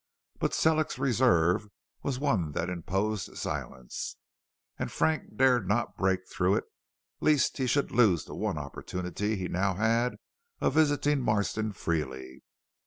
But 0.39 0.55
Sellick's 0.55 0.97
reserve 0.97 1.67
was 2.01 2.17
one 2.17 2.53
that 2.53 2.71
imposed 2.71 3.37
silence, 3.37 4.15
and 4.79 4.91
Frank 4.91 5.37
dared 5.37 5.67
not 5.67 5.95
break 5.95 6.27
through 6.27 6.55
it 6.55 6.63
lest 7.19 7.57
he 7.57 7.67
should 7.67 7.91
lose 7.91 8.25
the 8.25 8.33
one 8.33 8.57
opportunity 8.57 9.35
he 9.35 9.47
now 9.47 9.75
had 9.75 10.15
of 10.59 10.73
visiting 10.73 11.21
Marston 11.21 11.71
freely. 11.71 12.41